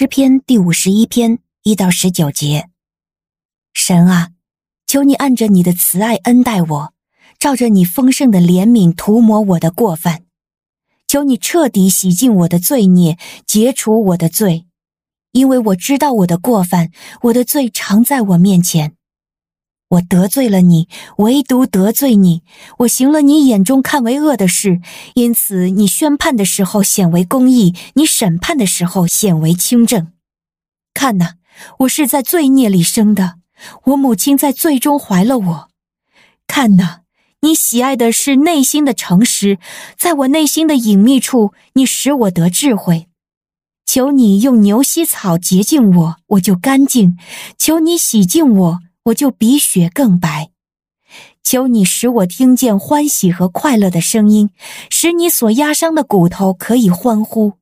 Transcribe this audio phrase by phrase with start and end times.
[0.00, 2.70] 诗篇第五十一篇一到十九节。
[3.74, 4.30] 神啊，
[4.86, 6.94] 求你按着你的慈爱恩待我，
[7.38, 10.22] 照着你丰盛的怜悯涂抹我的过犯。
[11.06, 14.64] 求你彻底洗净我的罪孽，解除我的罪，
[15.32, 16.90] 因为我知道我的过犯，
[17.24, 18.94] 我的罪常在我面前。
[19.90, 20.88] 我得罪了你，
[21.18, 22.42] 唯独得罪你。
[22.78, 24.80] 我行了你眼中看为恶的事，
[25.14, 30.12] 因此你宣判的时候显为公义，你审判的时候显为清正。
[30.94, 31.34] 看哪，
[31.80, 33.38] 我是在罪孽里生的，
[33.86, 35.68] 我母亲在罪中怀了我。
[36.46, 37.00] 看哪，
[37.40, 39.58] 你喜爱的是内心的诚实，
[39.98, 43.08] 在我内心的隐秘处，你使我得智慧。
[43.84, 47.16] 求你用牛膝草洁净我，我就干净；
[47.58, 48.80] 求你洗净我。
[49.04, 50.50] 我就比雪更白，
[51.42, 54.50] 求你使我听见欢喜和快乐的声音，
[54.90, 57.54] 使你所压伤的骨头可以欢呼。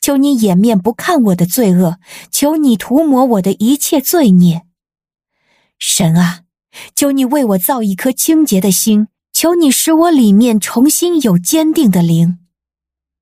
[0.00, 1.98] 求你掩面不看我的罪恶，
[2.30, 4.62] 求你涂抹我的一切罪孽。
[5.78, 6.42] 神啊，
[6.94, 12.38] 求你为我造一颗清洁的心，求你使我里面重新有坚定的灵。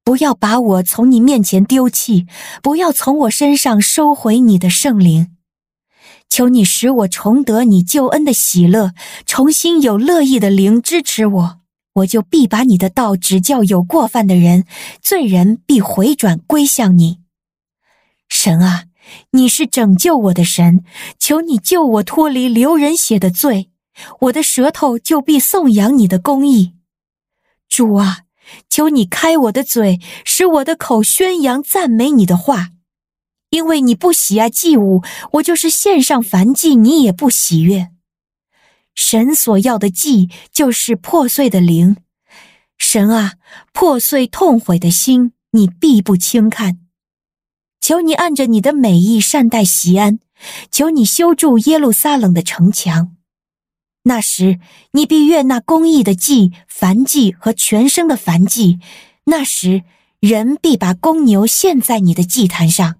[0.04, 2.26] 不要把我从你面前丢弃，
[2.62, 5.36] 不要从我身上收回你的圣灵。
[6.30, 8.92] 求你使我重得你救恩的喜乐，
[9.26, 11.60] 重新有乐意的灵支持我，
[11.94, 14.64] 我就必把你的道指教有过犯的人，
[15.02, 17.18] 罪人必回转归向你。
[18.28, 18.84] 神啊，
[19.32, 20.84] 你是拯救我的神，
[21.18, 23.70] 求你救我脱离流人血的罪，
[24.20, 26.74] 我的舌头就必颂扬你的公义。
[27.68, 28.20] 主啊，
[28.68, 32.68] 求你开我的嘴，使我的口宣扬赞美你的话。
[33.50, 37.90] 因为你不喜爱祭物，我就是献上燔祭，你也不喜悦。
[38.94, 41.96] 神所要的祭就是破碎的灵，
[42.78, 43.34] 神啊，
[43.72, 46.78] 破碎痛悔的心，你必不轻看。
[47.80, 50.20] 求你按着你的美意善待锡安，
[50.70, 53.16] 求你修筑耶路撒冷的城墙。
[54.04, 54.60] 那时
[54.92, 58.78] 你必悦那公义的祭、燔祭和全牲的燔祭。
[59.24, 59.82] 那时
[60.20, 62.99] 人必把公牛献在你的祭坛上。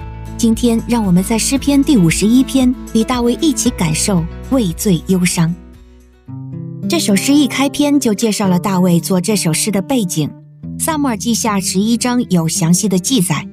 [0.41, 5.53] 今天，让我们在诗篇第五十一篇与大卫一起感受畏罪忧伤。
[6.89, 10.27] 这首诗一开篇就介绍了大卫做这首诗的背景，
[10.83, 13.47] 《撒母耳记下》十一章有详细的记载。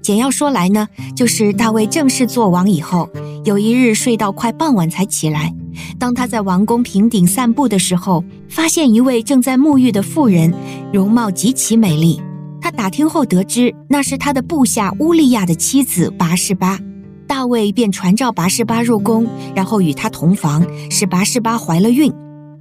[0.00, 3.10] 简要说来呢，就是大卫正式做王以后，
[3.44, 5.52] 有一日睡到快傍晚才起来。
[5.98, 10.54] 当他在王宫平顶散步的时候，发现一位正在沐浴的妇人，
[10.92, 12.20] 容貌极其美丽。
[12.68, 16.78] 他打听后得知，那是他的部下乌利亚的妻子拔示巴。
[17.26, 22.12] 大卫便传召拔示巴入宫，然后与他同房，使拔示巴怀了孕。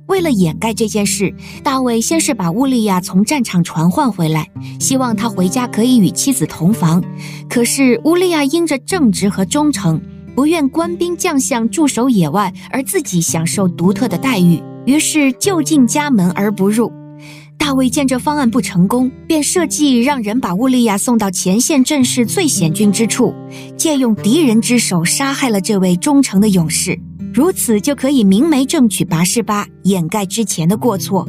[0.05, 4.47] 为了掩盖这件事，大卫先是把乌利亚从战场传唤回来，
[4.79, 7.03] 希望他回家可以与妻子同房。
[7.49, 10.01] 可是乌利亚因着正直和忠诚，
[10.33, 16.89] 不愿官兵将相驻守野外，而自己享受独特的待遇，于是就进家门而不入。
[17.57, 23.33] 大卫见这方案不成功，便设计让人把乌利亚送到前线阵势最险峻之处，
[23.75, 26.97] 借用敌人之手杀害了这位忠诚的勇士，
[27.33, 31.27] 如此就可以明媒正娶拔示巴，掩盖之前的过错。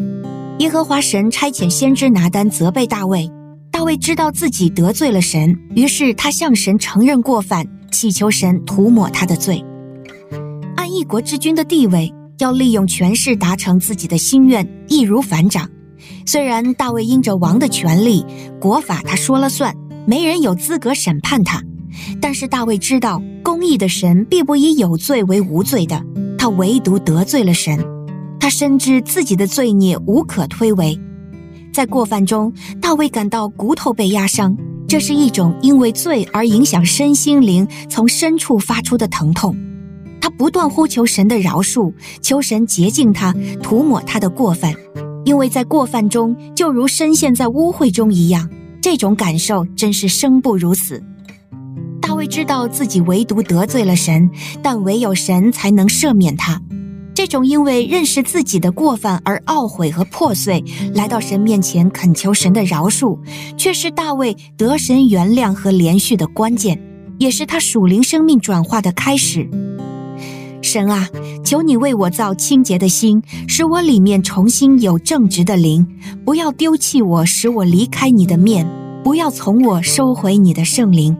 [0.60, 3.28] 耶和华神差遣先知拿单责备大卫，
[3.72, 9.64] 大卫知道自己得罪了神，于是他向神承认过犯，祈求神涂抹他的罪。
[10.76, 15.68] 按一国之君的地位，要利用权势达成自己的心愿，易如反掌。
[16.26, 18.24] 虽然大卫因着王的权力，
[18.60, 19.74] 国法他说了算，
[20.06, 21.62] 没人有资格审判他，
[22.20, 26.04] 但是大卫知道，公义的神必不以有罪为无罪的，
[26.38, 27.78] 他唯独得罪了神，
[28.38, 30.98] 他深知自己的罪孽无可推诿，
[31.72, 34.56] 在过犯中，大卫感到骨头被压伤，
[34.86, 39.56] 这是一种因为罪而影响身心灵从深处发出的疼痛，
[40.20, 44.74] 他不断呼求神的饶恕，求神洁净他，涂抹他的过犯。
[45.24, 48.48] 因为在过犯中，就如深陷在污秽中一样，
[48.80, 51.02] 这种感受真是生不如死。
[52.00, 54.30] 大卫知道自己唯独得罪了神，
[54.62, 56.60] 但唯有神才能赦免他。
[57.14, 60.62] 这种因为认识自己的过犯而懊悔和破碎，
[60.94, 63.18] 来到神面前恳求神的饶恕，
[63.56, 66.80] 却是大卫得神原谅和怜恤的关键，
[67.18, 69.50] 也是他属灵生命转化的开始。
[70.68, 71.08] 神啊，
[71.42, 75.86] 求你为我造清洁的心，使我里面重新有正直的灵，
[76.26, 78.66] 不要丢弃我，使我离开你的面，
[79.02, 81.16] 不要从我收回你的圣灵。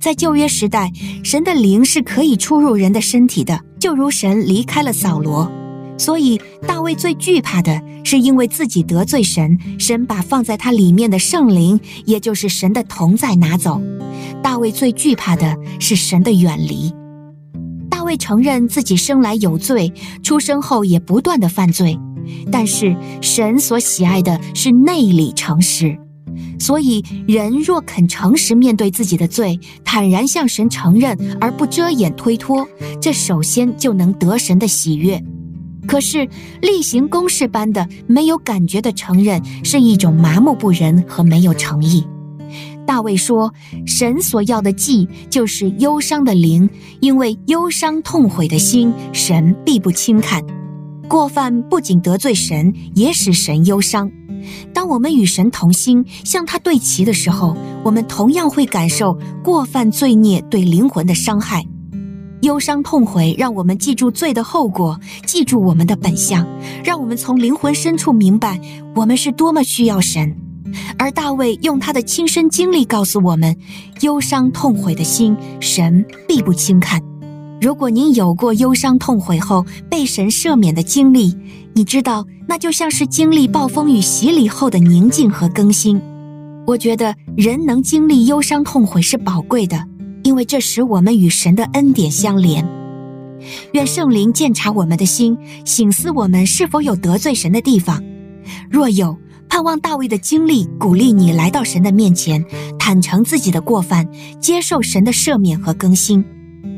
[0.00, 0.90] 在旧约时代，
[1.22, 5.46] 神的灵是可以出入人的身体的，就如神离开了扫罗。
[5.98, 13.78] 所以大卫最惧怕的是因为自己得罪神，神把放在他里面的圣灵，也就是神的同在拿走。
[14.42, 16.90] 大卫最惧怕的是神的远离。
[18.00, 19.92] 大卫承认自己生来有罪，
[20.22, 21.98] 出生后也不断的犯罪，
[22.50, 25.98] 但是神所喜爱的是内里诚实。
[26.58, 32.66] 所以，人若肯诚实面对自己的罪，坦然向神承认，而不遮掩推脱，
[33.02, 35.22] 这首先就能得神的喜悦。
[35.86, 36.26] 可是，
[36.62, 42.02] 例行公事般的没有感觉的承认，是一种麻木不仁和没有诚意。
[42.90, 43.54] 大卫说
[43.86, 50.42] ：“神所要的祭，就是忧伤的灵，因为忧伤痛悔的心，神必不轻看。
[51.08, 54.10] 过犯不仅得罪神，也使神忧伤。”
[54.74, 61.64] 当我们与神同心，向他对齐的时候，我们同样会感受过犯罪孽对灵魂的伤害。
[62.42, 66.44] 忧伤痛悔，让我们记住罪的后果，记住我们的本相，
[66.82, 68.60] 让我们从灵魂深处明白
[68.96, 70.36] 我们是多么需要神。
[70.98, 73.56] 而大卫用他的亲身经历告诉我们：
[74.00, 77.00] 忧伤痛悔的心，神必不轻看。
[77.60, 81.36] 如果您有过忧伤痛悔后被神赦免的经历，
[81.74, 86.00] 你知道，那就像是经历暴风雨洗礼后的宁静和更新。
[86.66, 89.84] 我觉得人能经历忧伤痛悔是宝贵的，
[90.22, 92.66] 因为这使我们与神的恩典相连。
[93.72, 98.02] 愿圣灵鉴察我们的心，省思我们是否有得罪神的地方。
[98.70, 99.16] 若有，
[99.50, 102.42] 盼望大卫的经历鼓励你来到神的面前，
[102.78, 104.08] 坦诚自己的过犯，
[104.40, 106.24] 接受神的赦免和更新。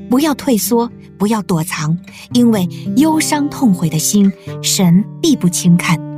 [0.09, 1.97] 不要退缩，不要躲藏，
[2.33, 2.67] 因为
[2.97, 4.33] 忧伤痛悔的心，
[4.63, 6.12] 神必不轻看。